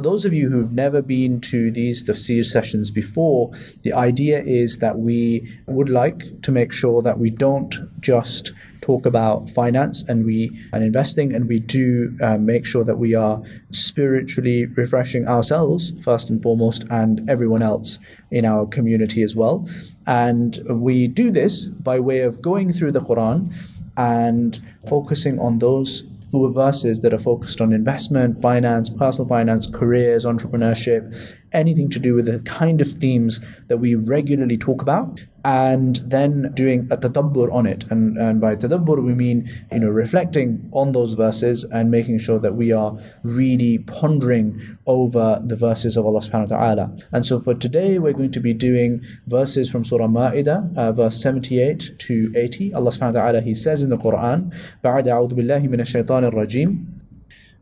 For 0.00 0.04
those 0.04 0.24
of 0.24 0.32
you 0.32 0.48
who've 0.48 0.72
never 0.72 1.02
been 1.02 1.42
to 1.42 1.70
these 1.70 2.02
tafsir 2.02 2.42
sessions 2.42 2.90
before, 2.90 3.50
the 3.82 3.92
idea 3.92 4.40
is 4.40 4.78
that 4.78 4.98
we 4.98 5.46
would 5.66 5.90
like 5.90 6.40
to 6.40 6.50
make 6.50 6.72
sure 6.72 7.02
that 7.02 7.18
we 7.18 7.28
don't 7.28 7.74
just 8.00 8.54
talk 8.80 9.04
about 9.04 9.50
finance 9.50 10.02
and 10.08 10.24
we 10.24 10.48
and 10.72 10.82
investing 10.82 11.34
and 11.34 11.48
we 11.48 11.58
do 11.58 12.16
uh, 12.22 12.38
make 12.38 12.64
sure 12.64 12.82
that 12.82 12.96
we 12.96 13.14
are 13.14 13.42
spiritually 13.72 14.64
refreshing 14.64 15.28
ourselves 15.28 15.92
first 16.02 16.30
and 16.30 16.42
foremost 16.42 16.86
and 16.88 17.28
everyone 17.28 17.60
else 17.60 17.98
in 18.30 18.46
our 18.46 18.64
community 18.64 19.22
as 19.22 19.36
well. 19.36 19.68
And 20.06 20.58
we 20.66 21.08
do 21.08 21.30
this 21.30 21.66
by 21.66 22.00
way 22.00 22.20
of 22.20 22.40
going 22.40 22.72
through 22.72 22.92
the 22.92 23.02
quran 23.02 23.54
and 23.98 24.58
focusing 24.88 25.38
on 25.38 25.58
those 25.58 26.04
verses 26.52 27.00
that 27.00 27.12
are 27.12 27.18
focused 27.18 27.60
on 27.60 27.72
investment, 27.72 28.40
finance, 28.40 28.88
personal 28.88 29.28
finance, 29.28 29.66
careers, 29.66 30.24
entrepreneurship, 30.24 31.14
anything 31.52 31.90
to 31.90 31.98
do 31.98 32.14
with 32.14 32.26
the 32.26 32.40
kind 32.44 32.80
of 32.80 32.88
themes 32.88 33.40
that 33.68 33.78
we 33.78 33.94
regularly 33.94 34.56
talk 34.56 34.82
about 34.82 35.24
and 35.45 35.97
then 35.97 36.51
doing 36.55 36.87
a 36.89 36.97
tadabbur 36.97 37.53
on 37.53 37.67
it. 37.67 37.85
And, 37.91 38.17
and 38.17 38.41
by 38.41 38.55
tadabbur, 38.55 39.03
we 39.03 39.13
mean, 39.13 39.47
you 39.71 39.79
know, 39.79 39.89
reflecting 39.89 40.67
on 40.71 40.91
those 40.91 41.13
verses 41.13 41.65
and 41.65 41.91
making 41.91 42.17
sure 42.17 42.39
that 42.39 42.55
we 42.55 42.71
are 42.71 42.97
really 43.23 43.77
pondering 43.77 44.59
over 44.87 45.41
the 45.45 45.55
verses 45.55 45.97
of 45.97 46.05
Allah 46.05 46.19
subhanahu 46.19 46.49
wa 46.49 46.57
ta'ala. 46.57 46.97
And 47.11 47.25
so 47.25 47.39
for 47.39 47.53
today, 47.53 47.99
we're 47.99 48.13
going 48.13 48.31
to 48.31 48.39
be 48.39 48.53
doing 48.55 49.03
verses 49.27 49.69
from 49.69 49.85
Surah 49.85 50.07
Ma'idah, 50.07 50.75
uh, 50.77 50.91
verse 50.91 51.21
78 51.21 51.99
to 51.99 52.33
80. 52.35 52.73
Allah 52.73 52.89
subhanahu 52.89 53.13
wa 53.13 53.21
ta'ala, 53.21 53.41
He 53.41 53.53
says 53.53 53.83
in 53.83 53.89
the 53.89 53.97
Quran, 53.97 54.51
بعد 54.83 55.07
أعوذ 55.07 55.35
بالله 55.35 55.67
من 55.67 55.79
الشيطان 55.79 56.23
الرجيم 56.23 56.85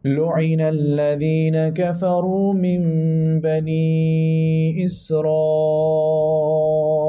لعن 0.05 0.61
الذين 0.61 1.69
كفروا 1.69 2.53
من 2.53 2.81
بني 3.42 4.86
إسرائيل 4.86 6.44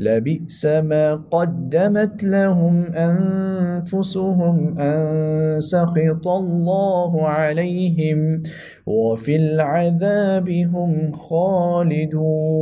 لبئس 0.00 0.66
ما 0.66 1.14
قدمت 1.30 2.24
لهم 2.24 2.84
أنفسهم 2.86 4.78
أن 4.78 5.60
سخط 5.60 6.26
الله 6.28 7.28
عليهم 7.28 8.42
وفي 8.86 9.36
العذاب 9.36 10.48
هم 10.48 11.12
خالدون 11.12 12.56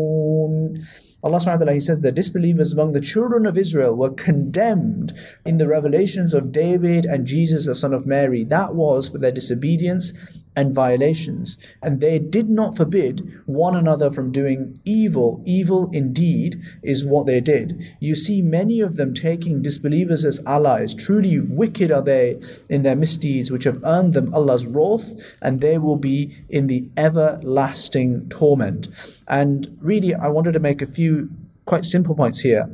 Allah 1.24 1.38
subhanahu 1.38 1.64
wa 1.64 1.64
ta'ala, 1.64 1.72
He 1.72 1.80
says 1.80 2.00
the 2.00 2.12
disbelievers 2.12 2.74
among 2.74 2.92
the 2.92 3.00
children 3.00 3.46
of 3.46 3.56
Israel 3.56 3.94
were 3.94 4.10
condemned 4.12 5.16
in 5.46 5.56
the 5.56 5.66
revelations 5.66 6.34
of 6.34 6.52
David 6.52 7.06
and 7.06 7.24
Jesus, 7.26 7.64
the 7.64 7.74
son 7.74 7.94
of 7.94 8.04
Mary. 8.04 8.44
That 8.44 8.74
was 8.74 9.08
for 9.08 9.16
their 9.16 9.32
disobedience 9.32 10.12
and 10.55 10.73
violations. 10.73 11.57
And 11.81 11.99
they 11.99 12.19
did 12.19 12.49
not 12.49 12.75
forbid 12.75 13.41
one 13.45 13.75
another 13.75 14.09
from 14.09 14.31
doing 14.31 14.79
evil. 14.83 15.41
Evil 15.45 15.89
indeed 15.93 16.61
is 16.83 17.05
what 17.05 17.25
they 17.25 17.39
did. 17.39 17.83
You 17.99 18.15
see 18.15 18.41
many 18.41 18.81
of 18.81 18.95
them 18.95 19.13
taking 19.13 19.61
disbelievers 19.61 20.25
as 20.25 20.41
allies. 20.45 20.95
Truly 20.95 21.39
wicked 21.39 21.91
are 21.91 22.01
they 22.01 22.39
in 22.67 22.83
their 22.83 22.95
misdeeds, 22.95 23.51
which 23.51 23.63
have 23.63 23.83
earned 23.83 24.13
them 24.13 24.33
Allah's 24.33 24.65
wrath, 24.65 25.09
and 25.41 25.59
they 25.59 25.77
will 25.77 25.97
be 25.97 26.35
in 26.49 26.67
the 26.67 26.89
everlasting 26.97 28.27
torment. 28.29 28.89
And 29.27 29.77
really, 29.81 30.13
I 30.13 30.27
wanted 30.27 30.53
to 30.53 30.59
make 30.59 30.81
a 30.81 30.85
few 30.85 31.29
quite 31.65 31.85
simple 31.85 32.15
points 32.15 32.39
here. 32.39 32.69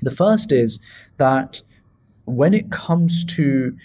The 0.00 0.10
first 0.10 0.52
is 0.52 0.80
that 1.16 1.62
when 2.24 2.54
it 2.54 2.70
comes 2.70 3.24
to 3.36 3.76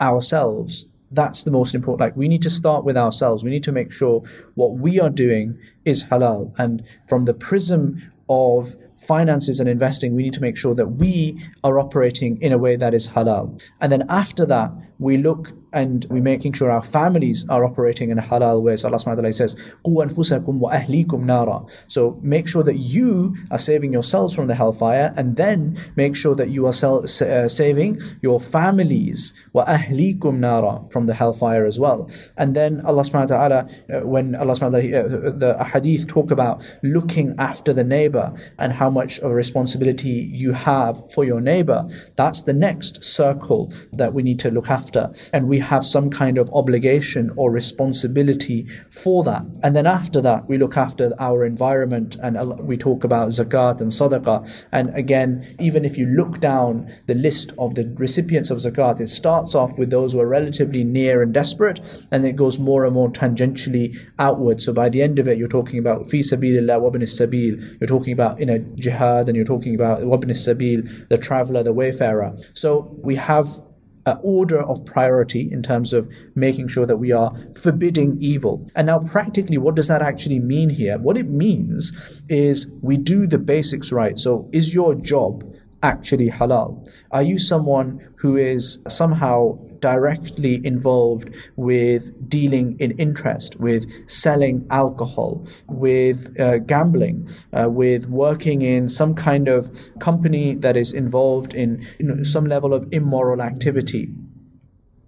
ourselves, 0.00 0.86
that's 1.12 1.44
the 1.44 1.50
most 1.50 1.74
important. 1.74 2.00
Like 2.00 2.16
we 2.16 2.28
need 2.28 2.42
to 2.42 2.50
start 2.50 2.84
with 2.84 2.96
ourselves. 2.96 3.44
We 3.44 3.50
need 3.50 3.64
to 3.64 3.72
make 3.72 3.92
sure 3.92 4.22
what 4.54 4.78
we 4.78 5.00
are 5.00 5.10
doing 5.10 5.58
is 5.84 6.04
halal. 6.04 6.54
And 6.58 6.82
from 7.08 7.24
the 7.24 7.34
prism 7.34 8.02
of 8.28 8.76
finances 8.96 9.60
and 9.60 9.68
investing, 9.68 10.14
we 10.14 10.22
need 10.22 10.32
to 10.34 10.40
make 10.40 10.56
sure 10.56 10.74
that 10.74 10.86
we 10.86 11.38
are 11.64 11.78
operating 11.78 12.40
in 12.40 12.52
a 12.52 12.58
way 12.58 12.76
that 12.76 12.94
is 12.94 13.08
halal. 13.08 13.60
And 13.80 13.92
then 13.92 14.04
after 14.08 14.46
that, 14.46 14.70
we 14.98 15.16
look 15.16 15.52
and 15.72 16.06
we're 16.10 16.22
making 16.22 16.52
sure 16.52 16.70
our 16.70 16.82
families 16.82 17.46
are 17.48 17.64
operating 17.64 18.10
in 18.10 18.18
a 18.18 18.22
halal 18.22 18.62
way. 18.62 18.76
So 18.76 18.88
Allah 18.88 19.32
says, 19.32 19.56
Qu 19.84 19.92
wa 19.92 20.04
ahlikum 20.06 21.24
nara. 21.24 21.64
So 21.88 22.18
make 22.22 22.48
sure 22.48 22.62
that 22.62 22.78
you 22.78 23.34
are 23.50 23.58
saving 23.58 23.92
yourselves 23.92 24.34
from 24.34 24.46
the 24.46 24.54
hellfire 24.54 25.12
and 25.16 25.36
then 25.36 25.78
make 25.96 26.16
sure 26.16 26.34
that 26.34 26.50
you 26.50 26.66
are 26.66 26.74
uh, 26.84 27.48
saving 27.48 28.00
your 28.22 28.40
families 28.40 29.32
wa 29.52 29.64
ahlikum 29.66 30.38
nara 30.38 30.82
from 30.90 31.06
the 31.06 31.14
hellfire 31.14 31.64
as 31.64 31.78
well. 31.78 32.10
And 32.36 32.54
then 32.54 32.80
Allah 32.84 33.02
subhanahu 33.02 33.30
wa 33.30 33.36
ta'ala, 33.38 33.68
uh, 33.92 34.06
when 34.06 34.34
Allah 34.34 34.54
subhanahu 34.54 34.72
wa 34.72 35.08
ta'ala, 35.10 35.28
uh, 35.28 35.56
the 35.56 35.64
hadith 35.64 36.06
talk 36.06 36.30
about 36.30 36.62
looking 36.82 37.34
after 37.38 37.72
the 37.72 37.84
neighbor 37.84 38.32
and 38.58 38.72
how 38.72 38.90
much 38.90 39.18
of 39.20 39.30
a 39.30 39.34
responsibility 39.34 40.30
you 40.32 40.52
have 40.52 41.10
for 41.12 41.24
your 41.24 41.40
neighbor, 41.40 41.88
that's 42.16 42.42
the 42.42 42.52
next 42.52 43.02
circle 43.02 43.72
that 43.92 44.12
we 44.12 44.22
need 44.22 44.38
to 44.40 44.50
look 44.50 44.70
after. 44.70 45.12
And 45.32 45.48
we 45.48 45.58
have 45.62 45.84
some 45.86 46.10
kind 46.10 46.38
of 46.38 46.50
obligation 46.52 47.32
or 47.36 47.50
responsibility 47.50 48.66
for 48.90 49.24
that. 49.24 49.42
And 49.62 49.74
then 49.74 49.86
after 49.86 50.20
that, 50.20 50.48
we 50.48 50.58
look 50.58 50.76
after 50.76 51.12
our 51.18 51.44
environment 51.44 52.16
and 52.22 52.36
we 52.60 52.76
talk 52.76 53.04
about 53.04 53.28
zakat 53.28 53.80
and 53.80 53.90
sadaqah. 53.90 54.64
And 54.72 54.94
again, 54.94 55.44
even 55.58 55.84
if 55.84 55.96
you 55.96 56.06
look 56.06 56.40
down 56.40 56.92
the 57.06 57.14
list 57.14 57.52
of 57.58 57.74
the 57.74 57.92
recipients 57.96 58.50
of 58.50 58.58
zakat, 58.58 59.00
it 59.00 59.08
starts 59.08 59.54
off 59.54 59.72
with 59.78 59.90
those 59.90 60.12
who 60.12 60.20
are 60.20 60.28
relatively 60.28 60.84
near 60.84 61.22
and 61.22 61.32
desperate, 61.32 62.06
and 62.10 62.24
it 62.24 62.36
goes 62.36 62.58
more 62.58 62.84
and 62.84 62.94
more 62.94 63.10
tangentially 63.10 63.96
outward. 64.18 64.60
So 64.60 64.72
by 64.72 64.88
the 64.88 65.02
end 65.02 65.18
of 65.18 65.28
it, 65.28 65.38
you're 65.38 65.48
talking 65.48 65.78
about 65.78 66.10
fi 66.10 66.20
sabilillah 66.20 66.80
wa 66.80 66.90
sabil. 66.90 67.80
You're 67.80 67.88
talking 67.88 68.12
about 68.12 68.40
in 68.40 68.48
a 68.50 68.58
jihad, 68.58 69.28
and 69.28 69.36
you're 69.36 69.44
talking 69.44 69.74
about 69.74 70.04
wa 70.04 70.16
sabil, 70.18 71.08
the 71.08 71.18
traveler, 71.18 71.62
the 71.62 71.72
wayfarer. 71.72 72.36
So 72.52 72.94
we 73.02 73.14
have 73.16 73.60
uh, 74.06 74.16
order 74.22 74.62
of 74.62 74.84
priority 74.84 75.48
in 75.50 75.62
terms 75.62 75.92
of 75.92 76.10
making 76.34 76.68
sure 76.68 76.86
that 76.86 76.96
we 76.96 77.12
are 77.12 77.34
forbidding 77.54 78.16
evil. 78.20 78.66
And 78.74 78.86
now, 78.86 79.00
practically, 79.00 79.58
what 79.58 79.74
does 79.74 79.88
that 79.88 80.02
actually 80.02 80.38
mean 80.38 80.70
here? 80.70 80.98
What 80.98 81.16
it 81.16 81.28
means 81.28 81.96
is 82.28 82.70
we 82.82 82.96
do 82.96 83.26
the 83.26 83.38
basics 83.38 83.92
right. 83.92 84.18
So, 84.18 84.48
is 84.52 84.74
your 84.74 84.94
job 84.94 85.44
actually 85.82 86.30
halal? 86.30 86.88
Are 87.10 87.22
you 87.22 87.38
someone 87.38 88.14
who 88.16 88.36
is 88.36 88.78
somehow 88.88 89.58
directly 89.82 90.64
involved 90.64 91.28
with 91.56 92.10
dealing 92.30 92.78
in 92.78 92.92
interest, 92.92 93.60
with 93.60 93.84
selling 94.08 94.66
alcohol, 94.70 95.46
with 95.68 96.34
uh, 96.40 96.56
gambling, 96.58 97.28
uh, 97.52 97.68
with 97.68 98.06
working 98.06 98.62
in 98.62 98.88
some 98.88 99.14
kind 99.14 99.48
of 99.48 99.70
company 99.98 100.54
that 100.54 100.76
is 100.76 100.94
involved 100.94 101.52
in 101.52 101.84
you 101.98 102.06
know, 102.06 102.22
some 102.22 102.46
level 102.46 102.72
of 102.72 102.88
immoral 102.92 103.42
activity. 103.42 104.08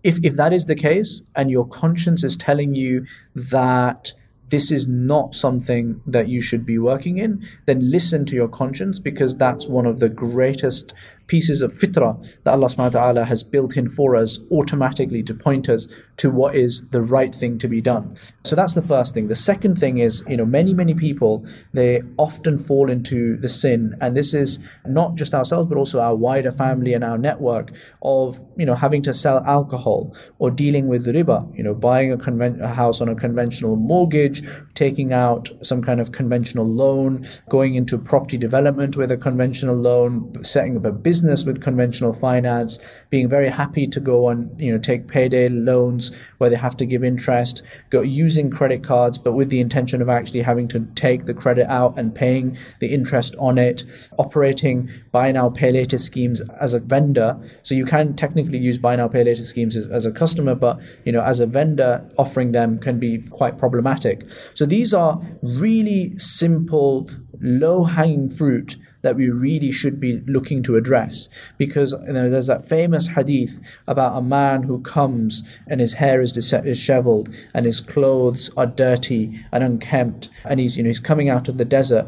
If, 0.03 0.19
if 0.23 0.35
that 0.35 0.53
is 0.53 0.67
the 0.67 0.75
case, 0.75 1.23
and 1.35 1.51
your 1.51 1.67
conscience 1.67 2.23
is 2.25 2.37
telling 2.37 2.75
you 2.75 3.07
that 3.35 4.13
this 4.49 4.71
is 4.71 4.87
not 4.87 5.35
something 5.35 6.01
that 6.07 6.29
you 6.29 6.43
should 6.43 6.67
be 6.67 6.79
working 6.79 7.19
in, 7.19 7.43
then 7.67 7.91
listen 7.91 8.27
to 8.27 8.35
your 8.35 8.49
conscience 8.49 8.99
because 8.99 9.37
that's 9.39 9.67
one 9.67 9.87
of 9.87 10.01
the 10.01 10.09
greatest 10.09 10.93
pieces 11.27 11.63
of 11.63 11.73
fitrah 11.73 12.21
that 12.45 12.53
Allah 12.53 12.67
subhanahu 12.67 12.95
wa 12.95 13.01
ta'ala 13.01 13.25
has 13.25 13.43
built 13.43 13.77
in 13.77 13.89
for 13.89 14.17
us 14.17 14.41
automatically 14.51 15.23
to 15.23 15.35
point 15.35 15.69
us 15.69 15.89
to 16.17 16.31
what 16.31 16.55
is 16.55 16.89
the 16.91 17.01
right 17.01 17.35
thing 17.35 17.59
to 17.59 17.67
be 17.67 17.81
done. 17.81 18.17
So 18.45 18.55
that's 18.55 18.75
the 18.75 18.83
first 18.83 19.15
thing. 19.15 19.29
The 19.29 19.35
second 19.35 19.81
thing 19.81 19.99
is, 19.99 20.25
you 20.29 20.37
know, 20.37 20.45
many, 20.45 20.73
many 20.75 20.95
people, 20.95 21.45
they 21.73 22.03
often 22.19 22.59
fall 22.59 22.91
into 22.91 23.37
the 23.39 23.49
sin, 23.49 23.97
and 24.01 24.17
this 24.17 24.35
is 24.35 24.61
not 24.87 25.17
just 25.17 25.35
ourselves, 25.35 25.69
but 25.69 25.79
also 25.79 26.01
our 26.01 26.15
wider 26.15 26.53
family 26.53 26.93
and 26.93 27.03
our 27.03 27.19
network 27.19 27.73
of, 28.03 28.39
you 28.57 28.67
know, 28.67 28.77
having 28.77 29.03
to 29.03 29.13
sell 29.13 29.43
alcohol 29.45 30.15
or 30.39 30.51
dealing 30.51 30.87
with 30.87 31.07
riba, 31.07 31.57
you 31.57 31.65
know, 31.65 31.75
buying 31.75 32.13
a, 32.13 32.17
conven- 32.17 32.61
a 32.61 32.69
house 32.69 33.01
on 33.01 33.09
a 33.09 33.17
conventional 33.17 33.75
mortgage, 33.75 34.47
taking 34.75 35.13
out 35.13 35.51
some 35.63 35.83
kind 35.83 36.01
of 36.01 36.13
conventional 36.13 36.67
loan, 36.67 37.27
going 37.49 37.75
into 37.75 37.99
property 37.99 38.39
development 38.39 38.97
with 38.97 39.11
a 39.11 39.17
conventional 39.17 39.75
loan, 39.75 40.33
setting 40.45 40.77
up 40.77 40.85
a 40.85 40.93
business 40.93 41.14
business 41.15 41.45
with 41.45 41.63
conventional 41.63 42.13
finance, 42.13 42.81
being 43.09 43.29
very 43.29 43.49
happy 43.49 43.87
to 43.87 44.01
go 44.01 44.27
on, 44.27 44.51
you 44.59 44.73
know, 44.73 44.79
take 44.79 45.07
payday 45.07 45.47
loans 45.49 46.11
where 46.39 46.51
they 46.51 46.57
have 46.57 46.77
to 46.77 46.85
give 46.85 47.05
interest, 47.05 47.63
go 47.91 48.01
using 48.01 48.51
credit 48.51 48.83
cards, 48.83 49.17
but 49.17 49.35
with 49.35 49.49
the 49.49 49.61
intention 49.61 50.03
of 50.03 50.09
actually 50.09 50.43
having 50.43 50.67
to 50.67 50.81
take 50.97 51.27
the 51.27 51.33
credit 51.33 51.69
out 51.71 51.97
and 51.97 52.13
paying 52.17 52.59
the 52.81 52.93
interest 52.93 53.37
on 53.39 53.59
it, 53.59 53.85
operating 54.19 54.91
buy 55.13 55.31
now, 55.31 55.49
pay 55.49 55.71
later 55.71 55.99
schemes 55.99 56.43
as 56.61 56.75
a 56.75 56.81
vendor. 56.81 57.39
So 57.63 57.77
you 57.77 57.85
can 57.85 58.17
technically 58.17 58.59
use 58.59 58.77
buy 58.77 58.97
now, 58.97 59.07
pay 59.07 59.23
later 59.23 59.45
schemes 59.45 59.77
as, 59.77 59.87
as 59.91 60.07
a 60.07 60.11
customer, 60.11 60.57
but, 60.57 60.81
you 61.05 61.13
know, 61.13 61.23
as 61.23 61.39
a 61.39 61.47
vendor, 61.47 62.05
offering 62.19 62.51
them 62.51 62.81
can 62.81 62.99
be 62.99 63.19
quite 63.31 63.57
problematic. 63.57 64.29
So 64.55 64.67
these 64.67 64.93
are 64.93 65.21
really 65.43 66.19
simple, 66.19 67.09
low 67.41 67.85
hanging 67.85 68.31
fruit 68.31 68.77
that 69.05 69.17
we 69.17 69.29
really 69.31 69.71
should 69.71 70.01
be 70.01 70.21
looking 70.27 70.63
to 70.65 70.77
address. 70.77 71.29
Because 71.59 71.93
you 72.07 72.15
know, 72.15 72.29
there's 72.29 72.49
that 72.49 72.69
famous 72.69 73.07
hadith 73.07 73.61
about 73.87 74.19
a 74.19 74.23
man 74.23 74.65
who 74.65 74.81
comes 74.81 75.45
and 75.69 75.81
his 75.81 75.95
hair 75.95 76.21
is 76.21 76.33
disheveled 76.33 77.29
and 77.55 77.65
his 77.67 77.81
clothes 77.81 78.51
are 78.57 78.67
dirty 78.67 79.39
and 79.53 79.63
unkempt, 79.63 80.31
and 80.45 80.59
he's 80.59 80.77
you 80.77 80.83
know 80.83 80.89
he's 80.89 81.01
coming 81.01 81.29
out 81.29 81.49
of 81.49 81.59
the 81.59 81.65
desert. 81.65 82.07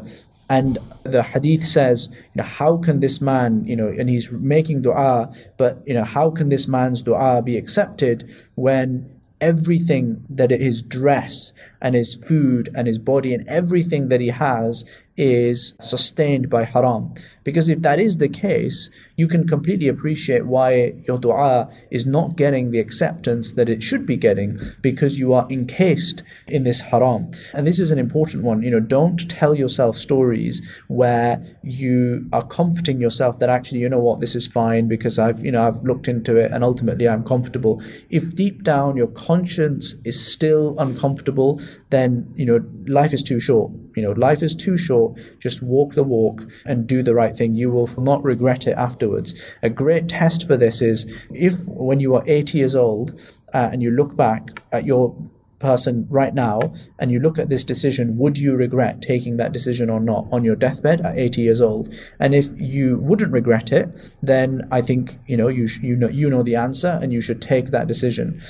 And 0.49 0.77
the 1.03 1.23
hadith 1.23 1.65
says, 1.65 2.09
you 2.09 2.41
know, 2.41 2.43
how 2.43 2.77
can 2.77 3.01
this 3.01 3.19
man, 3.19 3.65
you 3.65 3.75
know, 3.75 3.89
and 3.89 4.09
he's 4.09 4.31
making 4.31 4.81
dua, 4.81 5.29
but 5.57 5.83
you 5.85 5.93
know, 5.93 6.05
how 6.05 6.31
can 6.31 6.47
this 6.47 6.69
man's 6.69 7.01
dua 7.01 7.41
be 7.41 7.57
accepted 7.57 8.33
when 8.55 9.09
everything 9.41 10.23
that 10.29 10.51
his 10.51 10.81
dress 10.81 11.53
and 11.81 11.95
his 11.95 12.15
food 12.15 12.69
and 12.75 12.87
his 12.87 12.97
body 12.97 13.33
and 13.33 13.47
everything 13.47 14.09
that 14.09 14.21
he 14.21 14.29
has 14.29 14.85
is 15.17 15.75
sustained 15.81 16.49
by 16.49 16.63
haram. 16.63 17.13
Because 17.43 17.69
if 17.69 17.81
that 17.81 17.99
is 17.99 18.17
the 18.17 18.29
case, 18.29 18.89
you 19.17 19.27
can 19.27 19.47
completely 19.47 19.87
appreciate 19.87 20.45
why 20.45 20.93
your 21.07 21.17
dua 21.17 21.69
is 21.91 22.05
not 22.05 22.37
getting 22.37 22.71
the 22.71 22.79
acceptance 22.79 23.53
that 23.53 23.67
it 23.67 23.81
should 23.83 24.05
be 24.05 24.15
getting 24.15 24.59
because 24.81 25.19
you 25.19 25.33
are 25.33 25.47
encased 25.49 26.23
in 26.47 26.63
this 26.63 26.81
haram. 26.81 27.29
And 27.53 27.65
this 27.65 27.79
is 27.79 27.91
an 27.91 27.97
important 27.97 28.43
one. 28.43 28.61
You 28.61 28.71
know, 28.71 28.79
don't 28.79 29.29
tell 29.29 29.55
yourself 29.55 29.97
stories 29.97 30.65
where 30.87 31.43
you 31.63 32.27
are 32.31 32.45
comforting 32.45 33.01
yourself 33.01 33.39
that 33.39 33.49
actually, 33.49 33.79
you 33.79 33.89
know 33.89 33.99
what, 33.99 34.19
this 34.19 34.35
is 34.35 34.47
fine 34.47 34.87
because 34.87 35.17
I've, 35.17 35.43
you 35.43 35.51
know, 35.51 35.63
I've 35.67 35.83
looked 35.83 36.07
into 36.07 36.35
it 36.37 36.51
and 36.51 36.63
ultimately 36.63 37.09
I'm 37.09 37.23
comfortable. 37.23 37.81
If 38.11 38.35
deep 38.35 38.63
down 38.63 38.97
your 38.97 39.07
conscience 39.07 39.95
is 40.05 40.23
still 40.23 40.75
uncomfortable, 40.77 41.59
then, 41.89 42.31
you 42.35 42.45
know, 42.45 42.63
life 42.85 43.13
is 43.13 43.23
too 43.23 43.39
short. 43.39 43.71
You 43.95 44.03
know, 44.03 44.11
life 44.11 44.43
is 44.43 44.55
too 44.55 44.77
short. 44.77 45.19
Just 45.39 45.63
walk 45.63 45.95
the 45.95 46.03
walk 46.03 46.47
and 46.65 46.85
do 46.85 47.01
the 47.01 47.15
right 47.15 47.35
thing. 47.35 47.55
You 47.55 47.71
will 47.71 47.89
not 47.97 48.23
regret 48.23 48.67
it 48.67 48.77
afterwards. 49.06 49.34
A 49.62 49.70
great 49.70 50.08
test 50.08 50.46
for 50.46 50.56
this 50.56 50.82
is 50.82 51.06
if 51.30 51.54
when 51.66 52.00
you 52.00 52.14
are 52.16 52.24
80 52.26 52.58
years 52.58 52.76
old 52.76 53.20
uh, 53.54 53.68
and 53.72 53.82
you 53.82 53.90
look 53.90 54.16
back 54.16 54.62
at 54.72 54.84
your 54.84 55.16
person 55.58 56.06
right 56.10 56.34
now 56.34 56.58
and 56.98 57.12
you 57.12 57.20
look 57.20 57.38
at 57.38 57.48
this 57.48 57.62
decision 57.62 58.18
would 58.18 58.36
you 58.36 58.56
regret 58.56 59.00
taking 59.00 59.36
that 59.36 59.52
decision 59.52 59.88
or 59.88 60.00
not 60.00 60.26
on 60.32 60.42
your 60.42 60.56
deathbed 60.56 61.00
at 61.00 61.16
80 61.16 61.40
years 61.40 61.60
old 61.60 61.94
and 62.18 62.34
if 62.34 62.46
you 62.56 62.98
wouldn't 62.98 63.32
regret 63.32 63.70
it 63.70 63.86
then 64.22 64.62
i 64.72 64.82
think 64.82 65.18
you 65.28 65.36
know 65.36 65.46
you 65.46 65.68
sh- 65.68 65.78
you 65.80 65.94
know 65.94 66.08
you 66.08 66.28
know 66.28 66.42
the 66.42 66.56
answer 66.56 66.98
and 67.00 67.12
you 67.12 67.20
should 67.20 67.40
take 67.40 67.66
that 67.66 67.86
decision 67.86 68.42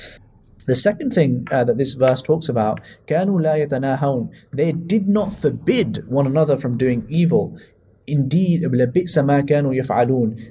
the 0.65 0.75
second 0.75 1.11
thing 1.13 1.45
uh, 1.51 1.65
that 1.65 1.77
this 1.77 1.93
verse 1.93 2.21
talks 2.21 2.47
about, 2.47 2.79
كانوا 3.07 3.41
لا 3.41 3.55
يتناهون. 3.67 4.29
They 4.53 4.71
did 4.71 5.09
not 5.09 5.33
forbid 5.33 6.07
one 6.07 6.25
another 6.25 6.55
from 6.55 6.77
doing 6.77 7.05
evil. 7.09 7.57
Indeed, 8.08 8.62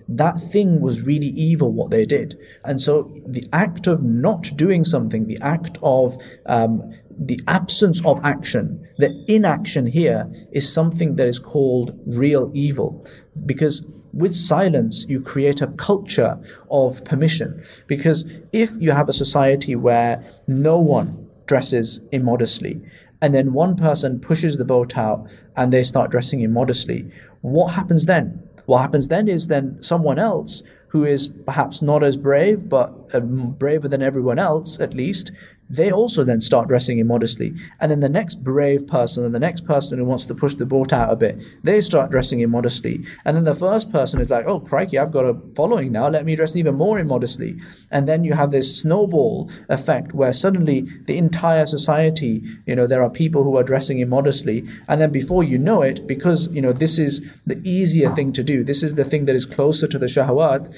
that 0.09 0.37
thing 0.51 0.81
was 0.81 1.01
really 1.01 1.27
evil 1.27 1.71
what 1.73 1.89
they 1.91 2.05
did. 2.05 2.37
And 2.63 2.79
so 2.79 3.11
the 3.25 3.47
act 3.51 3.87
of 3.87 4.03
not 4.03 4.51
doing 4.55 4.83
something, 4.83 5.25
the 5.25 5.39
act 5.41 5.77
of 5.81 6.17
um, 6.45 6.93
the 7.19 7.39
absence 7.47 8.05
of 8.05 8.23
action, 8.23 8.87
the 8.97 9.23
inaction 9.27 9.87
here 9.87 10.31
is 10.51 10.71
something 10.71 11.15
that 11.15 11.27
is 11.27 11.39
called 11.39 11.99
real 12.05 12.51
evil. 12.53 13.03
Because 13.45 13.85
with 14.13 14.35
silence, 14.35 15.05
you 15.09 15.21
create 15.21 15.61
a 15.61 15.67
culture 15.67 16.37
of 16.69 17.03
permission. 17.05 17.63
Because 17.87 18.25
if 18.51 18.71
you 18.79 18.91
have 18.91 19.09
a 19.09 19.13
society 19.13 19.75
where 19.75 20.23
no 20.47 20.79
one 20.79 21.27
dresses 21.45 22.01
immodestly, 22.11 22.81
and 23.21 23.33
then 23.33 23.53
one 23.53 23.75
person 23.75 24.19
pushes 24.19 24.57
the 24.57 24.65
boat 24.65 24.97
out 24.97 25.27
and 25.55 25.71
they 25.71 25.83
start 25.83 26.11
dressing 26.11 26.41
immodestly, 26.41 27.11
what 27.41 27.69
happens 27.73 28.05
then? 28.05 28.43
What 28.65 28.79
happens 28.79 29.07
then 29.07 29.27
is 29.27 29.47
then 29.47 29.81
someone 29.81 30.19
else 30.19 30.63
who 30.89 31.03
is 31.03 31.27
perhaps 31.27 31.81
not 31.81 32.03
as 32.03 32.17
brave, 32.17 32.69
but 32.69 32.93
um, 33.13 33.51
braver 33.51 33.87
than 33.87 34.01
everyone 34.01 34.39
else 34.39 34.79
at 34.79 34.93
least, 34.93 35.31
they 35.69 35.91
also 35.91 36.23
then 36.23 36.41
start 36.41 36.67
dressing 36.67 36.99
immodestly. 36.99 37.57
And 37.79 37.91
then 37.91 37.99
the 37.99 38.09
next 38.09 38.43
brave 38.43 38.87
person 38.87 39.25
and 39.25 39.35
the 39.35 39.39
next 39.39 39.65
person 39.65 39.97
who 39.97 40.05
wants 40.05 40.25
to 40.25 40.35
push 40.35 40.55
the 40.55 40.65
boat 40.65 40.93
out 40.93 41.11
a 41.11 41.15
bit, 41.15 41.41
they 41.63 41.81
start 41.81 42.11
dressing 42.11 42.39
immodestly. 42.39 43.05
And 43.25 43.35
then 43.35 43.43
the 43.43 43.55
first 43.55 43.91
person 43.91 44.21
is 44.21 44.29
like, 44.29 44.45
oh, 44.45 44.59
crikey, 44.59 44.97
I've 44.97 45.11
got 45.11 45.25
a 45.25 45.37
following 45.55 45.91
now. 45.91 46.07
Let 46.09 46.25
me 46.25 46.35
dress 46.35 46.55
even 46.55 46.75
more 46.75 46.99
immodestly. 46.99 47.61
And 47.91 48.07
then 48.07 48.23
you 48.23 48.33
have 48.33 48.51
this 48.51 48.79
snowball 48.79 49.49
effect 49.69 50.13
where 50.13 50.33
suddenly 50.33 50.87
the 51.05 51.17
entire 51.17 51.65
society, 51.65 52.43
you 52.65 52.75
know, 52.75 52.87
there 52.87 53.03
are 53.03 53.09
people 53.09 53.43
who 53.43 53.57
are 53.57 53.63
dressing 53.63 53.99
immodestly. 53.99 54.67
And 54.87 55.01
then 55.01 55.11
before 55.11 55.43
you 55.43 55.57
know 55.57 55.81
it, 55.81 56.07
because, 56.07 56.49
you 56.51 56.61
know, 56.61 56.73
this 56.73 56.99
is 56.99 57.25
the 57.45 57.59
easier 57.67 58.13
thing 58.13 58.31
to 58.33 58.43
do, 58.43 58.63
this 58.63 58.83
is 58.83 58.95
the 58.95 59.05
thing 59.05 59.25
that 59.25 59.35
is 59.35 59.45
closer 59.45 59.87
to 59.87 59.99
the 59.99 60.05
shahawat, 60.05 60.73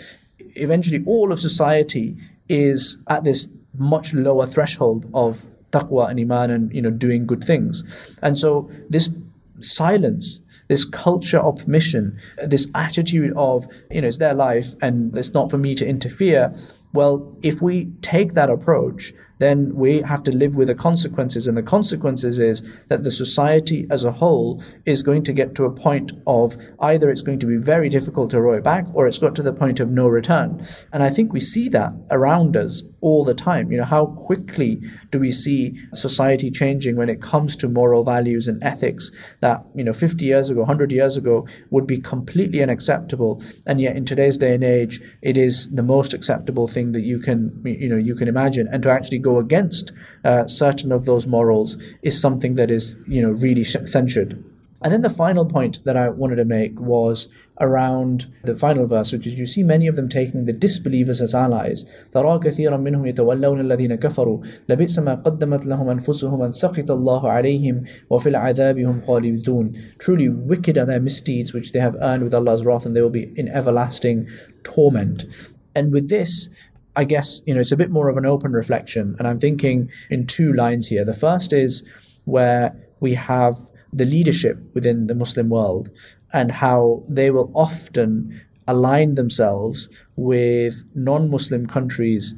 eventually 0.56 1.04
all 1.06 1.32
of 1.32 1.40
society 1.40 2.18
is 2.48 2.98
at 3.08 3.24
this 3.24 3.50
much 3.80 4.14
lower 4.14 4.46
threshold 4.46 5.10
of 5.14 5.46
taqwa 5.72 6.10
and 6.10 6.20
iman 6.20 6.52
and 6.52 6.74
you 6.74 6.82
know 6.82 6.92
doing 6.92 7.26
good 7.26 7.44
things. 7.44 7.84
And 8.22 8.38
so 8.38 8.70
this 8.90 9.14
silence 9.62 10.42
this 10.68 10.86
culture 10.86 11.40
of 11.40 11.58
permission 11.58 12.18
this 12.46 12.70
attitude 12.76 13.34
of 13.36 13.68
you 13.90 14.02
know 14.02 14.08
it's 14.08 14.20
their 14.20 14.36
life 14.36 14.76
and 14.82 15.18
it's 15.18 15.34
not 15.34 15.50
for 15.50 15.58
me 15.58 15.76
to 15.76 15.88
interfere. 15.88 16.54
Well 16.94 17.36
if 17.42 17.62
we 17.62 17.86
take 18.02 18.34
that 18.34 18.50
approach 18.50 19.14
then 19.40 19.74
we 19.76 20.02
have 20.02 20.24
to 20.24 20.32
live 20.32 20.56
with 20.56 20.68
the 20.68 20.76
consequences. 20.76 21.48
And 21.48 21.58
the 21.58 21.64
consequences 21.64 22.40
is 22.40 22.66
that 22.90 23.04
the 23.04 23.12
society 23.12 23.88
as 23.90 24.06
a 24.06 24.12
whole 24.12 24.64
is 24.86 25.02
going 25.02 25.24
to 25.24 25.34
get 25.34 25.56
to 25.56 25.66
a 25.66 25.72
point 25.72 26.12
of 26.28 26.58
either 26.80 27.10
it's 27.10 27.22
going 27.22 27.40
to 27.40 27.46
be 27.46 27.58
very 27.58 27.90
difficult 27.90 28.30
to 28.32 28.42
row 28.42 28.62
back 28.62 28.86
or 28.94 29.08
it's 29.08 29.18
got 29.18 29.36
to 29.36 29.44
the 29.44 29.54
point 29.54 29.80
of 29.80 29.90
no 29.90 30.08
return. 30.08 30.66
And 30.94 31.02
I 31.04 31.10
think 31.10 31.34
we 31.34 31.40
see 31.40 31.70
that 31.70 31.94
around 32.12 32.56
us 32.56 32.84
all 33.02 33.24
the 33.24 33.34
time. 33.34 33.72
You 33.72 33.78
know, 33.78 33.86
how 33.86 34.08
quickly 34.08 34.82
do 35.12 35.20
we 35.20 35.32
see 35.32 35.80
society 35.94 36.52
changing 36.52 36.96
when 36.98 37.10
it 37.10 37.22
comes 37.22 37.56
to 37.58 37.70
moral 37.70 38.04
values 38.04 38.48
and 38.48 38.62
ethics 38.64 39.12
that, 39.40 39.64
you 39.76 39.84
know, 39.84 39.94
50 39.94 40.26
years 40.26 40.50
ago, 40.50 40.60
100 40.62 40.92
years 40.92 41.18
ago 41.18 41.48
would 41.70 41.88
be 41.88 42.00
completely 42.00 42.62
unacceptable. 42.62 43.42
And 43.66 43.80
yet 43.80 43.96
in 43.96 44.06
today's 44.06 44.38
day 44.38 44.54
and 44.54 44.64
age, 44.64 45.02
it 45.22 45.38
is 45.38 45.72
the 45.72 45.84
most 45.84 46.14
acceptable 46.14 46.68
thing 46.68 46.92
that 46.92 47.02
you 47.02 47.20
can, 47.20 47.62
you 47.64 47.88
know, 47.88 47.96
you 47.96 48.16
can 48.16 48.28
imagine. 48.28 48.68
And 48.68 48.84
to 48.84 48.90
actually 48.90 49.20
go 49.20 49.29
go 49.29 49.39
against 49.39 49.93
uh, 50.25 50.47
certain 50.47 50.93
of 50.93 51.05
those 51.05 51.27
morals 51.27 51.79
is 52.03 52.21
something 52.21 52.55
that 52.55 52.71
is, 52.71 52.97
you 53.07 53.23
know, 53.23 53.31
really 53.31 53.65
censured. 53.65 54.43
And 54.85 54.93
then 54.93 55.01
the 55.01 55.09
final 55.09 55.47
point 55.47 55.83
that 55.85 55.97
I 55.97 56.11
wanted 56.11 56.37
to 56.37 56.45
make 56.45 56.79
was 56.79 57.29
around 57.59 58.27
the 58.43 58.55
final 58.55 58.87
verse, 58.87 59.13
which 59.13 59.27
is 59.27 59.35
you 59.35 59.47
see 59.47 59.63
many 59.63 59.87
of 59.87 59.97
them 59.97 60.11
taking 60.11 60.45
the 60.45 60.53
disbelievers 60.53 61.23
as 61.23 61.35
allies. 61.35 61.87
ترى 62.13 62.39
كثيرا 62.39 62.77
منهم 62.77 63.07
يتولون 63.07 63.61
الذين 63.61 63.95
كفروا 63.95 64.43
لبئس 64.69 64.99
ما 64.99 65.15
قدمت 65.15 65.67
لهم 65.67 65.89
أنفسهم 65.89 66.43
أن 66.43 66.53
سخط 66.53 66.91
الله 66.91 67.31
عليهم 67.31 67.85
وفي 68.11 68.29
العذاب 68.29 68.79
هم 68.79 69.01
خالدون. 69.01 69.73
Truly 69.99 70.29
wicked 70.29 70.77
are 70.77 70.85
their 70.85 71.01
misdeeds 71.01 71.55
which 71.55 71.73
they 71.73 71.81
have 71.81 71.97
earned 72.03 72.23
with 72.23 72.35
Allah's 72.35 72.63
wrath 72.67 72.85
and 72.85 72.95
they 72.95 73.01
will 73.01 73.09
be 73.09 73.33
in 73.37 73.49
everlasting 73.49 74.27
torment. 74.65 75.25
And 75.75 75.95
with 75.95 76.11
this, 76.11 76.51
I 76.96 77.04
guess, 77.04 77.42
you 77.46 77.54
know, 77.54 77.60
it's 77.60 77.72
a 77.72 77.78
bit 77.78 77.92
more 77.92 78.10
of 78.10 78.18
an 78.18 78.26
open 78.26 78.52
reflection. 78.52 79.16
And 79.20 79.28
I'm 79.28 79.40
thinking 79.40 79.90
in 80.10 80.26
two 80.26 80.54
lines 80.54 80.88
here. 80.88 81.06
The 81.06 81.14
first 81.14 81.54
is 81.54 81.84
where 82.26 82.76
we 83.00 83.14
have 83.14 83.56
the 83.94 84.06
leadership 84.06 84.58
within 84.74 85.08
the 85.08 85.16
Muslim 85.16 85.50
world 85.50 85.90
and 86.34 86.52
how 86.52 87.04
they 87.08 87.32
will 87.32 87.52
often 87.56 88.40
align 88.68 89.16
themselves 89.16 89.90
with 90.16 90.84
non 90.94 91.30
Muslim 91.30 91.66
countries 91.66 92.36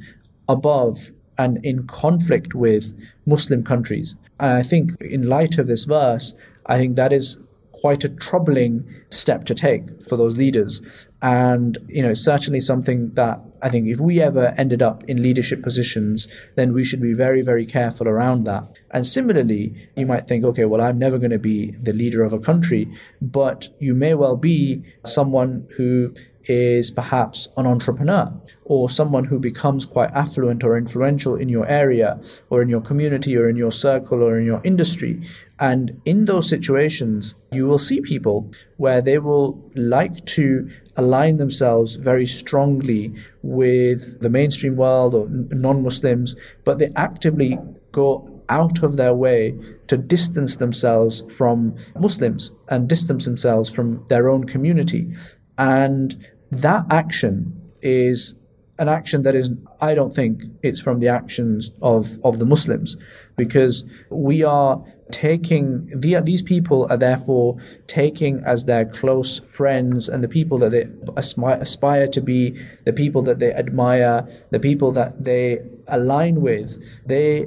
above 0.48 1.10
and 1.38 1.64
in 1.64 1.86
conflict 1.86 2.54
with 2.54 2.94
Muslim 3.26 3.64
countries. 3.64 4.16
And 4.40 4.52
I 4.52 4.62
think, 4.62 4.92
in 5.00 5.28
light 5.28 5.58
of 5.58 5.66
this 5.66 5.84
verse, 5.84 6.34
I 6.66 6.78
think 6.78 6.96
that 6.96 7.12
is 7.12 7.38
quite 7.72 8.04
a 8.04 8.08
troubling 8.08 8.88
step 9.10 9.44
to 9.44 9.54
take 9.54 10.02
for 10.02 10.16
those 10.16 10.36
leaders 10.36 10.82
And, 11.22 11.78
you 11.88 12.02
know, 12.02 12.14
certainly 12.14 12.60
something 12.60 13.14
that 13.14 13.40
I 13.62 13.68
think 13.68 13.86
if 13.86 14.00
we 14.00 14.20
ever 14.20 14.52
ended 14.58 14.82
up 14.82 15.04
in 15.04 15.22
leadership 15.22 15.62
positions, 15.62 16.26
then 16.56 16.72
we 16.72 16.82
should 16.82 17.00
be 17.00 17.14
very, 17.14 17.42
very 17.42 17.64
careful 17.64 18.08
around 18.08 18.42
that. 18.44 18.64
And 18.90 19.06
similarly, 19.06 19.88
you 19.96 20.04
might 20.04 20.26
think, 20.26 20.44
okay, 20.44 20.64
well, 20.64 20.80
I'm 20.80 20.98
never 20.98 21.18
going 21.18 21.30
to 21.30 21.38
be 21.38 21.70
the 21.70 21.92
leader 21.92 22.24
of 22.24 22.32
a 22.32 22.40
country, 22.40 22.88
but 23.20 23.68
you 23.78 23.94
may 23.94 24.14
well 24.14 24.36
be 24.36 24.82
someone 25.04 25.68
who 25.76 26.12
is 26.44 26.90
perhaps 26.90 27.48
an 27.56 27.66
entrepreneur 27.66 28.32
or 28.64 28.90
someone 28.90 29.24
who 29.24 29.38
becomes 29.38 29.86
quite 29.86 30.10
affluent 30.10 30.64
or 30.64 30.76
influential 30.76 31.36
in 31.36 31.48
your 31.48 31.66
area 31.66 32.20
or 32.50 32.62
in 32.62 32.68
your 32.68 32.80
community 32.80 33.36
or 33.36 33.48
in 33.48 33.56
your 33.56 33.70
circle 33.70 34.22
or 34.22 34.38
in 34.38 34.44
your 34.44 34.60
industry. 34.64 35.22
And 35.60 36.00
in 36.04 36.24
those 36.24 36.48
situations, 36.48 37.36
you 37.52 37.66
will 37.66 37.78
see 37.78 38.00
people 38.00 38.50
where 38.76 39.00
they 39.00 39.18
will 39.18 39.70
like 39.76 40.24
to 40.26 40.68
align 40.96 41.36
themselves 41.36 41.96
very 41.96 42.26
strongly 42.26 43.14
with 43.42 44.20
the 44.20 44.28
mainstream 44.28 44.76
world 44.76 45.14
or 45.14 45.28
non 45.28 45.82
Muslims, 45.82 46.36
but 46.64 46.78
they 46.78 46.90
actively 46.96 47.58
go 47.92 48.42
out 48.48 48.82
of 48.82 48.96
their 48.96 49.14
way 49.14 49.58
to 49.86 49.96
distance 49.96 50.56
themselves 50.56 51.22
from 51.30 51.74
Muslims 51.98 52.50
and 52.68 52.88
distance 52.88 53.24
themselves 53.24 53.70
from 53.70 54.04
their 54.08 54.28
own 54.28 54.44
community. 54.44 55.14
And 55.58 56.26
that 56.50 56.86
action 56.90 57.70
is 57.80 58.34
an 58.78 58.88
action 58.88 59.22
that 59.22 59.34
is, 59.34 59.50
I 59.80 59.94
don't 59.94 60.12
think 60.12 60.44
it's 60.62 60.80
from 60.80 61.00
the 61.00 61.08
actions 61.08 61.70
of, 61.82 62.18
of 62.24 62.38
the 62.38 62.46
Muslims 62.46 62.96
because 63.36 63.84
we 64.10 64.42
are 64.42 64.82
taking, 65.10 65.86
the, 65.94 66.20
these 66.20 66.42
people 66.42 66.86
are 66.90 66.96
therefore 66.96 67.58
taking 67.86 68.42
as 68.44 68.64
their 68.64 68.84
close 68.86 69.40
friends 69.40 70.08
and 70.08 70.24
the 70.24 70.28
people 70.28 70.58
that 70.58 70.70
they 70.70 70.88
aspire, 71.16 71.58
aspire 71.60 72.06
to 72.08 72.20
be, 72.20 72.58
the 72.84 72.92
people 72.92 73.22
that 73.22 73.38
they 73.38 73.52
admire, 73.52 74.26
the 74.50 74.60
people 74.60 74.90
that 74.92 75.22
they 75.22 75.60
align 75.88 76.40
with. 76.40 76.82
They 77.06 77.46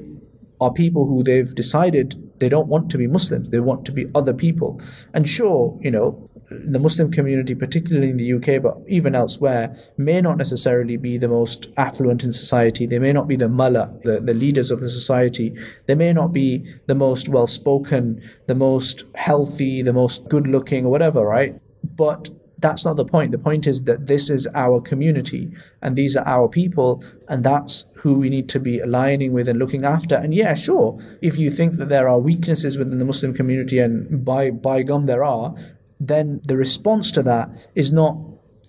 are 0.61 0.71
people 0.71 1.05
who 1.05 1.23
they've 1.23 1.53
decided 1.53 2.21
they 2.39 2.49
don't 2.49 2.67
want 2.67 2.89
to 2.91 2.97
be 2.97 3.07
Muslims. 3.07 3.49
They 3.49 3.59
want 3.59 3.85
to 3.85 3.91
be 3.91 4.05
other 4.13 4.33
people. 4.33 4.81
And 5.13 5.27
sure, 5.27 5.77
you 5.81 5.91
know, 5.91 6.29
the 6.49 6.79
Muslim 6.79 7.11
community, 7.11 7.55
particularly 7.55 8.09
in 8.09 8.17
the 8.17 8.33
UK, 8.33 8.61
but 8.61 8.77
even 8.87 9.15
elsewhere, 9.15 9.75
may 9.97 10.21
not 10.21 10.37
necessarily 10.37 10.97
be 10.97 11.17
the 11.17 11.27
most 11.27 11.67
affluent 11.77 12.23
in 12.23 12.31
society. 12.31 12.85
They 12.85 12.99
may 12.99 13.13
not 13.13 13.27
be 13.27 13.35
the 13.35 13.49
mullah, 13.49 13.93
the, 14.03 14.19
the 14.19 14.33
leaders 14.33 14.71
of 14.71 14.79
the 14.79 14.89
society. 14.89 15.55
They 15.87 15.95
may 15.95 16.13
not 16.13 16.33
be 16.33 16.65
the 16.87 16.95
most 16.95 17.29
well 17.29 17.47
spoken, 17.47 18.21
the 18.47 18.55
most 18.55 19.03
healthy, 19.15 19.81
the 19.81 19.93
most 19.93 20.27
good 20.29 20.47
looking, 20.47 20.85
or 20.85 20.91
whatever, 20.91 21.25
right? 21.25 21.53
But 21.83 22.29
that's 22.59 22.85
not 22.85 22.95
the 22.95 23.05
point. 23.05 23.31
The 23.31 23.37
point 23.37 23.67
is 23.67 23.83
that 23.83 24.07
this 24.07 24.29
is 24.29 24.47
our 24.55 24.81
community 24.81 25.51
and 25.81 25.95
these 25.95 26.15
are 26.15 26.27
our 26.27 26.47
people, 26.47 27.03
and 27.27 27.43
that's 27.43 27.85
who 27.93 28.15
we 28.15 28.29
need 28.29 28.47
to 28.49 28.59
be 28.59 28.79
aligning 28.79 29.33
with 29.33 29.47
and 29.47 29.59
looking 29.59 29.83
after. 29.83 30.15
And 30.15 30.33
yeah, 30.33 30.53
sure, 30.53 30.99
if 31.21 31.37
you 31.37 31.49
think 31.49 31.77
that 31.77 31.89
there 31.89 32.07
are 32.07 32.19
weaknesses 32.19 32.77
within 32.77 32.99
the 32.99 33.05
Muslim 33.05 33.33
community, 33.33 33.79
and 33.79 34.23
by 34.23 34.51
by 34.51 34.83
gum 34.83 35.05
there 35.05 35.23
are, 35.23 35.55
then 35.99 36.41
the 36.45 36.57
response 36.57 37.11
to 37.13 37.23
that 37.23 37.67
is 37.75 37.93
not 37.93 38.17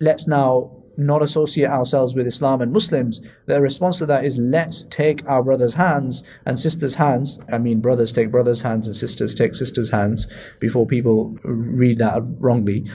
let's 0.00 0.28
now 0.28 0.70
not 0.98 1.22
associate 1.22 1.68
ourselves 1.68 2.14
with 2.14 2.26
Islam 2.26 2.62
and 2.62 2.72
Muslims. 2.72 3.20
The 3.46 3.60
response 3.60 3.98
to 3.98 4.06
that 4.06 4.24
is 4.24 4.38
let's 4.38 4.84
take 4.84 5.26
our 5.26 5.42
brothers' 5.42 5.74
hands 5.74 6.24
and 6.46 6.58
sisters' 6.58 6.94
hands. 6.94 7.38
I 7.52 7.58
mean, 7.58 7.80
brothers 7.80 8.12
take 8.12 8.30
brothers' 8.30 8.62
hands 8.62 8.86
and 8.86 8.96
sisters 8.96 9.34
take 9.34 9.54
sisters' 9.54 9.90
hands 9.90 10.26
before 10.58 10.86
people 10.86 11.36
read 11.44 11.98
that 11.98 12.22
wrongly. 12.38 12.86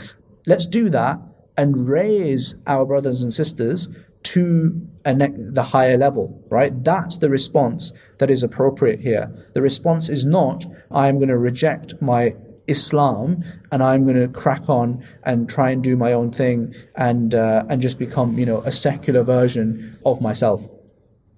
Let's 0.48 0.66
do 0.66 0.90
that 0.90 1.20
and 1.58 1.88
raise 1.88 2.56
our 2.66 2.86
brothers 2.86 3.22
and 3.22 3.34
sisters 3.34 3.90
to 4.24 4.88
the 5.04 5.68
higher 5.68 5.98
level, 5.98 6.44
right? 6.50 6.84
That's 6.84 7.18
the 7.18 7.30
response 7.30 7.94
that 8.20 8.32
is 8.32 8.44
appropriate 8.44 9.00
here. 9.00 9.32
The 9.54 9.62
response 9.62 10.10
is 10.10 10.26
not, 10.26 10.66
I'm 10.92 11.18
going 11.18 11.30
to 11.30 11.38
reject 11.38 12.02
my 12.02 12.36
Islam 12.72 13.44
and 13.72 13.84
I'm 13.84 14.04
going 14.06 14.20
to 14.20 14.28
crack 14.28 14.70
on 14.70 15.04
and 15.24 15.50
try 15.50 15.70
and 15.70 15.84
do 15.84 15.96
my 15.96 16.14
own 16.14 16.32
thing 16.32 16.74
and 16.96 17.36
uh, 17.36 17.64
and 17.70 17.82
just 17.82 18.00
become 18.00 18.38
you 18.40 18.46
know 18.46 18.62
a 18.62 18.72
secular 18.72 19.24
version 19.24 19.98
of 20.06 20.22
myself. 20.22 20.66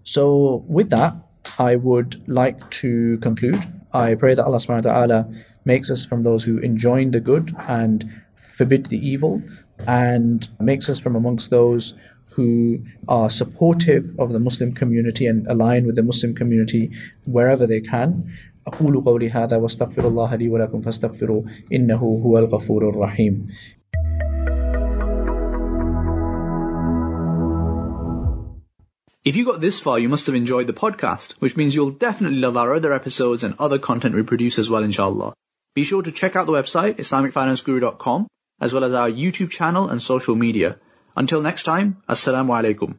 So 0.03 0.63
with 0.67 0.89
that, 0.91 1.15
I 1.59 1.75
would 1.75 2.27
like 2.27 2.69
to 2.81 3.17
conclude. 3.19 3.61
I 3.93 4.15
pray 4.15 4.33
that 4.33 4.45
Allah 4.45 4.57
subhanahu 4.57 4.85
wa 4.85 4.93
ta'ala 4.93 5.33
makes 5.65 5.91
us 5.91 6.03
from 6.03 6.23
those 6.23 6.43
who 6.43 6.57
enjoin 6.59 7.11
the 7.11 7.19
good 7.19 7.55
and 7.67 8.09
forbid 8.35 8.87
the 8.87 8.97
evil 8.97 9.41
and 9.87 10.47
makes 10.59 10.89
us 10.89 10.99
from 10.99 11.15
amongst 11.15 11.49
those 11.49 11.93
who 12.35 12.83
are 13.07 13.29
supportive 13.29 14.09
of 14.17 14.31
the 14.31 14.39
Muslim 14.39 14.73
community 14.73 15.27
and 15.27 15.45
align 15.47 15.85
with 15.85 15.95
the 15.95 16.03
Muslim 16.03 16.33
community 16.33 16.91
wherever 17.25 17.67
they 17.67 17.81
can 17.81 18.25
أقول 18.66 19.00
قولي 19.00 19.30
هذا 19.30 19.56
واستغفر 19.56 20.08
الله 20.08 20.34
لي 20.34 20.48
ولكم 20.48 20.80
فاستغفروا 20.80 21.42
إنه 21.72 21.96
هو 21.96 22.38
الغفور 22.38 22.88
الرحيم 22.88 23.46
If 29.24 29.36
you 29.36 29.44
got 29.44 29.60
this 29.60 29.78
far, 29.78 29.98
you 29.98 30.08
must 30.08 30.26
have 30.26 30.34
enjoyed 30.34 30.66
the 30.66 30.72
podcast, 30.72 31.32
which 31.38 31.54
means 31.54 31.74
you'll 31.74 31.90
definitely 31.90 32.38
love 32.38 32.56
our 32.56 32.74
other 32.74 32.94
episodes 32.94 33.42
and 33.44 33.54
other 33.58 33.78
content 33.78 34.14
we 34.14 34.22
produce 34.22 34.58
as 34.58 34.70
well, 34.70 34.82
inshallah. 34.82 35.34
Be 35.74 35.84
sure 35.84 36.02
to 36.02 36.12
check 36.12 36.34
out 36.34 36.46
the 36.46 36.52
website, 36.52 36.96
IslamicFinanceGuru.com, 36.96 38.26
as 38.60 38.72
well 38.72 38.84
as 38.84 38.94
our 38.94 39.10
YouTube 39.10 39.50
channel 39.50 39.90
and 39.90 40.00
social 40.00 40.34
media. 40.34 40.78
Until 41.14 41.42
next 41.42 41.64
time, 41.64 41.98
Assalamu 42.08 42.56
alaikum. 42.58 42.96